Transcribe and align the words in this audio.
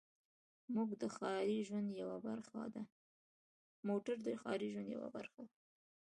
موټر 0.75 0.95
د 1.03 1.05
ښاري 4.45 4.71
ژوند 4.77 4.87
یوه 4.93 5.07
برخه 5.15 5.41
ده. 5.43 5.49